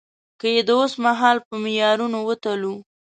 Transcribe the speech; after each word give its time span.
که 0.39 0.47
يې 0.55 0.61
د 0.67 0.69
اوسمهال 0.79 1.37
په 1.47 1.55
معیارونو 1.63 2.17
وتلو. 2.27 2.75